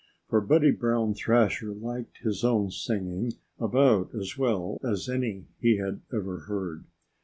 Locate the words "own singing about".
2.43-4.15